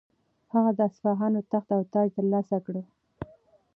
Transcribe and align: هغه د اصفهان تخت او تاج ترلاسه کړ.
هغه 0.53 0.71
د 0.75 0.79
اصفهان 0.89 1.33
تخت 1.51 1.69
او 1.75 1.81
تاج 1.93 2.07
ترلاسه 2.17 2.57
کړ. 2.65 2.75